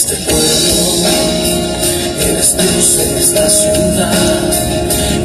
[0.00, 0.46] este pueblo,
[2.26, 4.48] eres Dios en esta ciudad,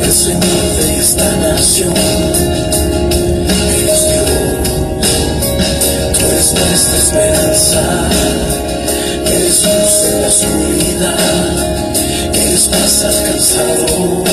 [0.04, 1.94] el Señor de esta nación.
[3.80, 4.28] Eres Dios,
[6.12, 7.84] tú eres nuestra esperanza,
[9.26, 11.54] eres luz en la oscuridad,
[12.34, 14.24] eres más alcanzado.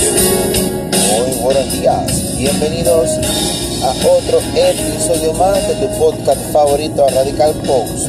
[0.00, 1.40] Dios.
[1.40, 3.10] Buenos días, bienvenidos
[3.84, 8.03] a otro episodio más de tu podcast favorito Radical Post.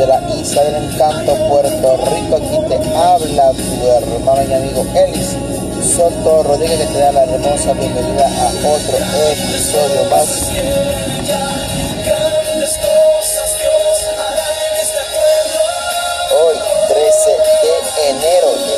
[0.00, 2.36] de la Isla del Encanto, Puerto Rico.
[2.36, 5.36] Aquí te habla tu hermano y amigo Elis
[5.94, 10.28] Soto Rodríguez que te da la hermosa bienvenida a otro episodio más.
[16.32, 16.56] Hoy,
[16.88, 17.36] 13
[17.96, 18.76] de enero de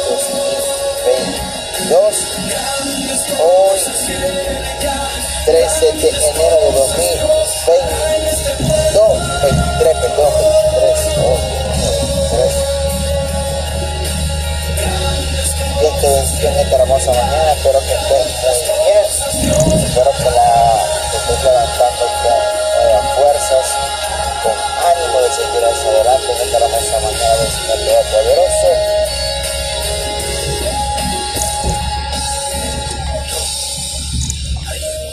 [1.89, 2.17] 2022.
[3.41, 3.79] Hoy
[5.45, 10.33] 13 de enero de 2022, 23, perdón,
[16.03, 19.05] Dios te bendiga en esta hermosa mañana, espero que estés muy bien,
[19.85, 20.83] espero que la
[21.15, 23.67] estés levantando con nuevas fuerzas,
[24.43, 28.69] con ánimo de seguir hacia adelante en esta hermosa mañana del Señor Todopoderoso.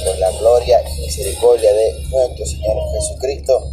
[0.06, 3.69] por la gloria y misericordia de nuestro Señor Jesucristo.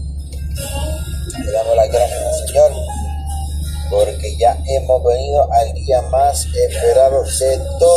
[5.45, 7.95] Al día más esperado de todos.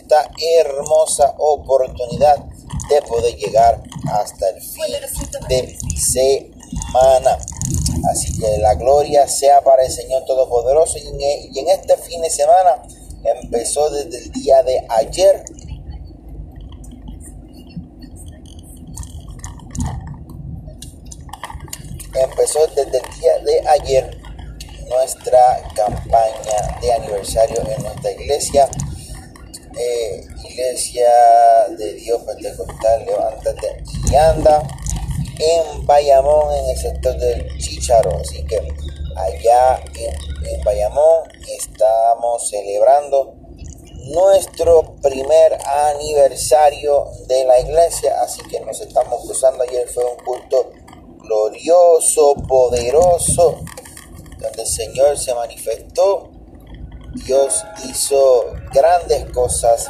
[0.00, 2.36] Esta hermosa oportunidad
[2.88, 4.86] de poder llegar hasta el fin
[5.48, 7.38] de semana.
[8.10, 10.98] Así que la gloria sea para el Señor Todopoderoso.
[10.98, 12.82] Y en, y en este fin de semana
[13.24, 15.44] empezó desde el día de ayer.
[22.14, 24.20] Empezó desde el día de ayer
[24.90, 28.68] nuestra campaña de aniversario en nuestra iglesia,
[30.48, 31.10] Iglesia
[31.76, 34.62] de Dios Pentecostal, levántate y anda,
[35.38, 38.10] en Bayamón, en el sector del Chicharo.
[38.18, 38.56] Así que
[39.16, 43.34] allá en, en Bayamón estamos celebrando
[44.06, 49.62] nuestro primer aniversario de la iglesia, así que nos estamos cruzando.
[49.62, 50.72] Ayer fue un culto
[51.18, 53.60] glorioso, poderoso,
[54.38, 56.29] donde el Señor se manifestó.
[57.12, 59.88] Dios hizo grandes cosas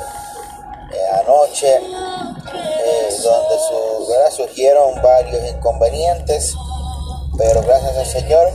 [0.92, 4.30] eh, anoche, eh, donde su, ¿verdad?
[4.30, 6.54] surgieron varios inconvenientes,
[7.38, 8.50] pero gracias al Señor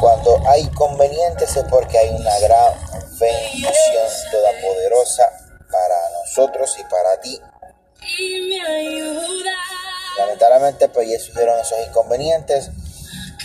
[0.00, 2.74] cuando hay inconvenientes es porque hay una gran
[3.18, 5.30] bendición toda poderosa
[5.70, 7.40] para nosotros y para ti.
[10.18, 12.70] Lamentablemente pues ya surgieron esos inconvenientes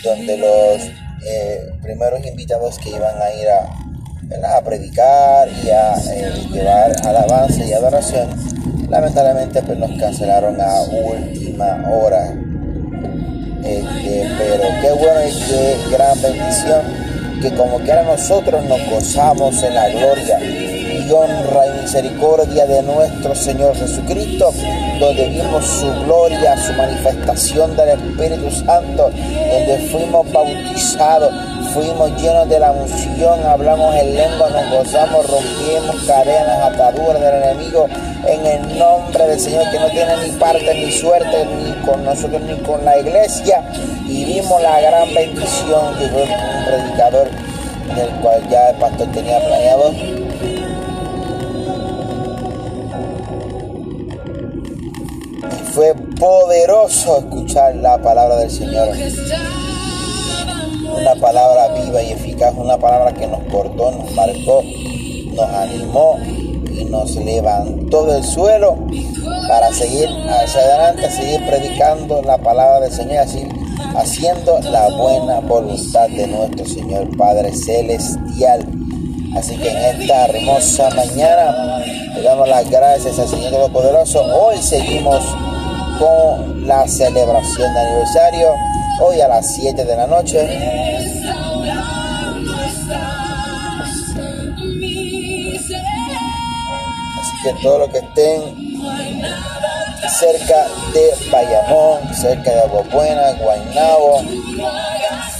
[0.02, 0.82] donde los
[1.26, 7.64] eh, primeros invitados que iban a ir a, a predicar y a eh, llevar alabanza
[7.64, 8.28] y adoración
[8.88, 12.32] lamentablemente pues nos cancelaron a última hora.
[13.64, 16.82] Este, pero qué bueno y qué gran bendición
[17.42, 20.38] que como quiera nosotros nos gozamos en la gloria
[21.12, 24.52] honra y misericordia de nuestro Señor Jesucristo,
[24.98, 31.32] donde vimos su gloria, su manifestación del Espíritu Santo, donde fuimos bautizados,
[31.72, 37.86] fuimos llenos de la unción, hablamos en lengua, nos gozamos, rompimos cadenas, ataduras del enemigo,
[38.26, 42.40] en el nombre del Señor que no tiene ni parte ni suerte ni con nosotros
[42.42, 43.62] ni con la iglesia,
[44.06, 47.28] y vimos la gran bendición que fue un predicador
[47.94, 49.92] del cual ya el pastor tenía planeado
[55.76, 58.88] fue poderoso escuchar la palabra del Señor.
[60.98, 64.62] Una palabra viva y eficaz, una palabra que nos cortó, nos marcó,
[65.34, 66.18] nos animó
[66.72, 68.78] y nos levantó del suelo
[69.48, 73.46] para seguir hacia adelante, seguir predicando la palabra del Señor, así
[73.94, 78.66] haciendo la buena voluntad de nuestro Señor Padre Celestial.
[79.36, 81.84] Así que en esta hermosa mañana
[82.14, 84.22] le damos las gracias al Señor Todopoderoso.
[84.22, 85.22] Hoy seguimos
[85.98, 88.54] con la celebración de aniversario.
[89.00, 90.40] Hoy a las 7 de la noche.
[97.20, 98.66] Así que todos los que estén
[100.18, 104.22] cerca de Bayamón, cerca de Agua Buena, Guaynabo,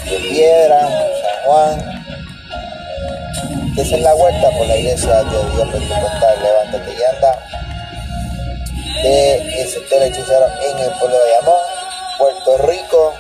[0.05, 2.05] de Piedra, San Juan,
[3.75, 7.56] desen la vuelta por la iglesia de Dios Pentecostal, levántate y anda
[9.03, 11.61] del sector hechicero en el pueblo de Bayamón,
[12.19, 13.15] Puerto Rico.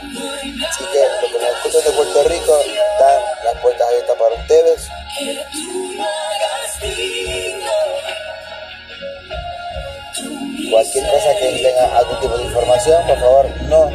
[0.68, 4.88] Así que los que me escuchan de Puerto Rico están las puertas abiertas para ustedes.
[10.70, 13.90] Cualquier cosa que tenga algún tipo de información, por favor, no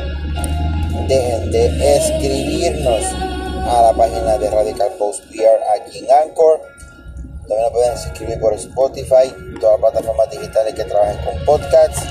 [1.07, 3.03] dejen de escribirnos
[3.67, 6.70] a la página de Radical Post PR aquí en Anchor.
[7.51, 9.27] También lo pueden escribir por Spotify,
[9.59, 12.01] todas las plataformas digitales que trabajen con podcasts,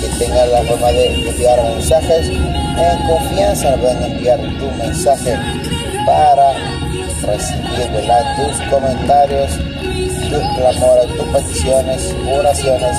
[0.00, 2.26] que tengan la forma de enviar mensajes.
[2.30, 5.38] En confianza pueden enviar tu mensaje
[6.04, 6.52] para
[7.22, 7.86] recibir
[8.34, 12.98] tus comentarios, tus clamores, tus peticiones, oraciones,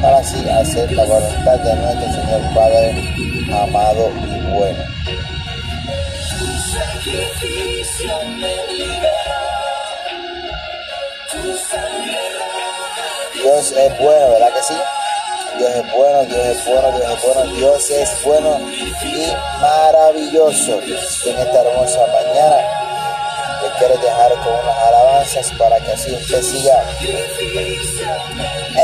[0.00, 2.94] para así hacer la voluntad de nuestro Señor Padre
[3.52, 4.82] amado y bueno.
[13.34, 14.74] Dios es bueno, ¿verdad que sí?
[15.58, 18.58] Dios es bueno, Dios es bueno, Dios es bueno, Dios es bueno
[19.02, 20.80] y maravilloso.
[20.82, 22.56] En esta hermosa mañana
[23.62, 26.84] le quiero dejar con unas alabanzas para que así usted siga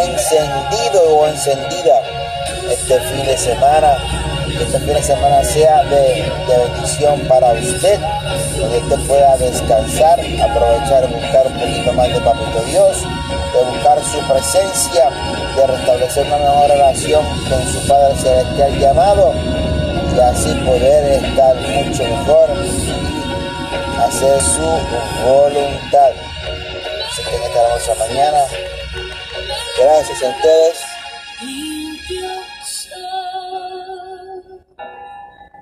[0.05, 2.01] encendido o encendida
[2.71, 3.99] este fin de semana.
[4.47, 7.99] Que este fin de semana sea de, de bendición para usted,
[8.63, 12.97] donde usted pueda descansar, aprovechar buscar un poquito más de Papito Dios
[13.53, 15.11] de buscar su presencia,
[15.57, 19.35] de restablecer una mejor relación con su Padre Celestial llamado
[20.15, 26.13] y así poder estar mucho mejor y hacer su voluntad.
[27.11, 28.39] Así que en esta hermosa mañana,
[29.79, 30.79] gracias a ustedes.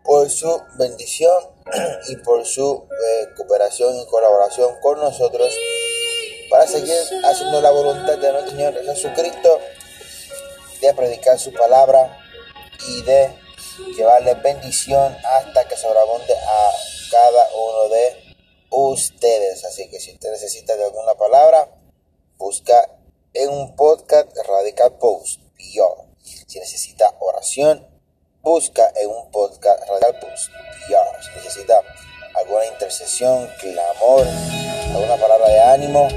[0.05, 1.50] Por su bendición
[2.09, 5.55] y por su eh, cooperación y colaboración con nosotros
[6.51, 9.61] para seguir haciendo la voluntad de nuestro Señor Jesucristo,
[10.81, 12.19] de predicar su palabra
[12.89, 13.31] y de
[13.97, 16.71] llevarle bendición hasta que sobreabunde a
[17.11, 18.35] cada uno de
[18.71, 19.65] ustedes.
[19.65, 21.69] Así que si usted necesita de alguna palabra,
[22.37, 22.99] busca
[23.33, 26.11] en un podcast Radical Post PR.
[26.47, 27.87] Si necesita oración,
[28.43, 30.51] busca en un podcast Radical Post
[30.87, 31.23] PR.
[31.23, 31.75] Si necesita
[32.35, 34.27] alguna intercesión, clamor,
[34.95, 36.09] alguna palabra de ánimo,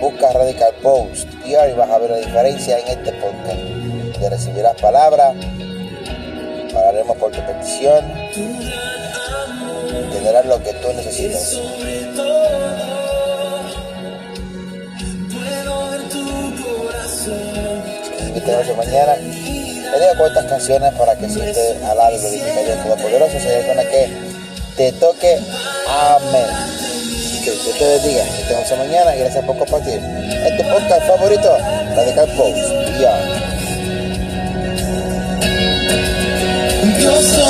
[0.00, 4.20] busca Radical Post y ahí vas a ver la diferencia en este podcast.
[4.20, 5.34] Te recibirás palabra,
[6.76, 8.04] hablaremos por tu petición,
[10.12, 11.58] tendrás lo que tú necesitas.
[18.34, 19.16] Esta noche mañana
[19.98, 23.38] te digo estas canciones para que sientes alabe y glorifique a Dios Todopoderoso.
[23.38, 24.10] Hay alguna que
[24.76, 25.38] te toque,
[25.88, 26.74] amén
[27.44, 28.24] que Dios te bendiga.
[28.24, 30.00] Esta noche mañana y gracias por compartir.
[30.00, 31.56] Es tu podcast favorito,
[31.94, 32.58] Radical Post.
[32.98, 33.18] Ya.
[36.98, 37.44] Dios de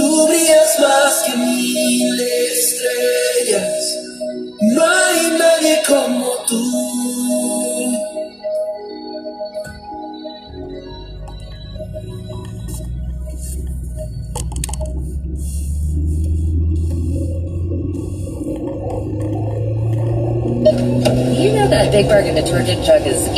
[0.00, 3.98] Tú brillas más que mil estrellas.
[4.62, 6.19] No hay nadie como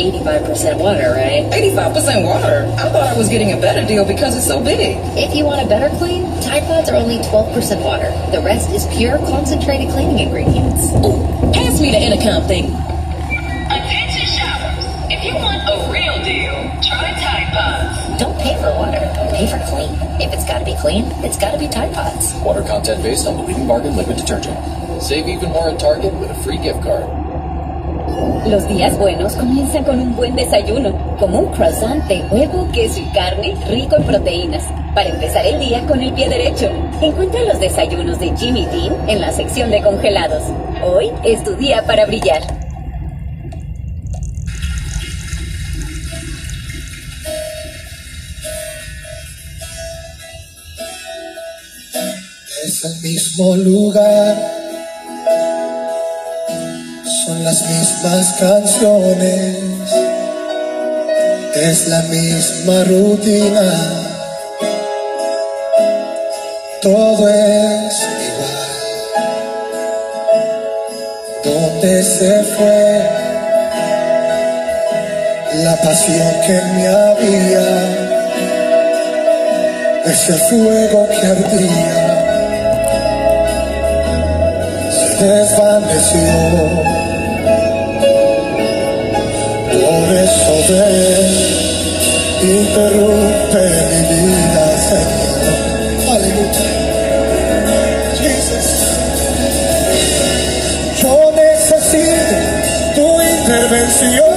[0.03, 1.45] 85% water, right?
[1.51, 2.65] 85% water?
[2.77, 4.97] I thought I was getting a better deal because it's so big.
[5.17, 8.09] If you want a better clean, Tide Pods are only 12% water.
[8.31, 10.89] The rest is pure concentrated cleaning ingredients.
[11.05, 11.21] Ooh,
[11.53, 12.73] pass me the intercom thing.
[13.69, 14.85] Attention shoppers.
[15.11, 18.19] If you want a real deal, try Tide Pods.
[18.19, 19.01] Don't pay for water.
[19.31, 19.93] Pay for clean.
[20.21, 22.33] If it's gotta be clean, it's gotta be Tide Pods.
[22.43, 24.57] Water content based on the leading bargain liquid detergent.
[25.01, 27.22] Save even more at Target with a free gift card.
[28.45, 33.05] Los días buenos comienzan con un buen desayuno, como un croissant de huevo, queso y
[33.13, 36.69] carne rico en proteínas, para empezar el día con el pie derecho.
[37.01, 40.43] Encuentra los desayunos de Jimmy Dean en la sección de congelados.
[40.85, 42.41] Hoy es tu día para brillar.
[52.65, 54.52] Es el mismo lugar
[57.25, 59.57] son las mismas canciones,
[61.55, 63.71] es la misma rutina,
[66.81, 68.63] todo es igual.
[71.45, 73.09] ¿Dónde se fue
[75.63, 77.67] la pasión que me había?
[80.05, 82.13] Ese fuego que ardía
[85.17, 86.92] se desvaneció.
[90.23, 91.27] Eso ven,
[92.41, 96.15] interrumpe mi vida, Señor.
[96.15, 96.63] Aleluya.
[101.01, 102.37] Yo necesito
[102.95, 104.32] tu intervención.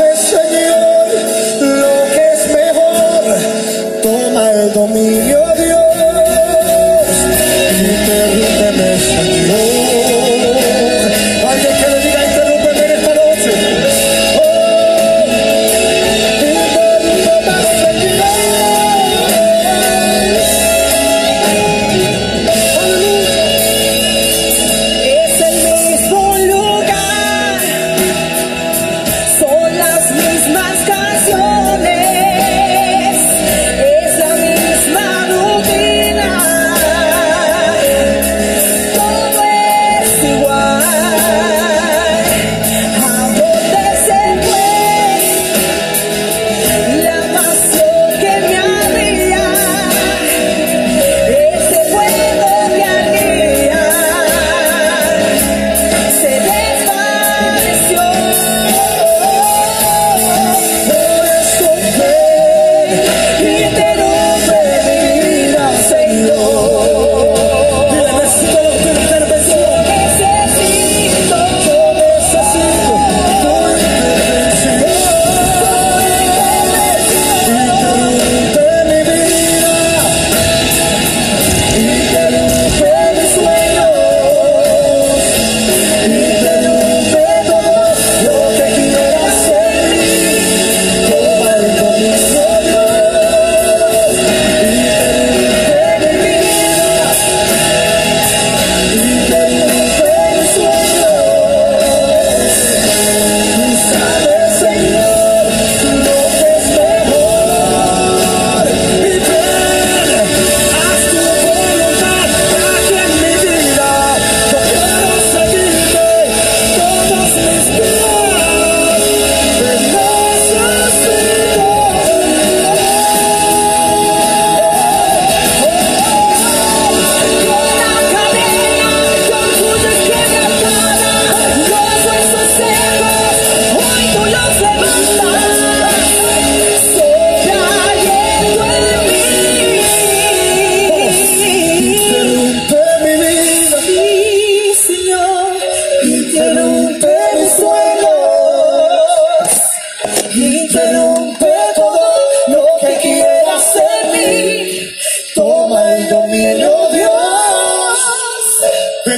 [0.00, 1.49] Sabes, Señor,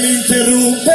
[0.03, 0.92] me interromper.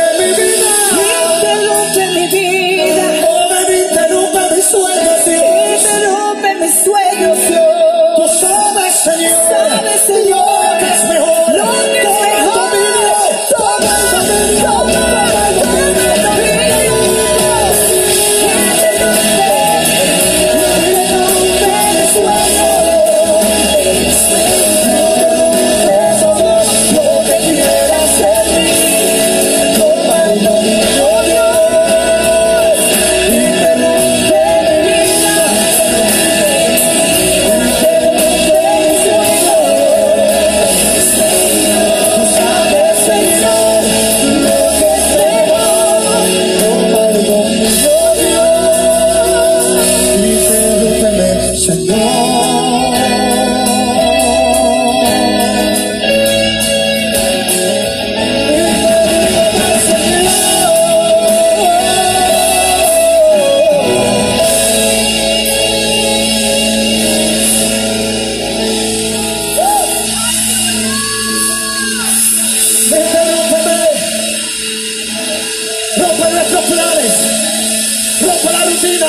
[76.77, 79.07] enfermedades, rompe la rutina,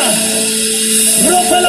[1.28, 1.67] rompe la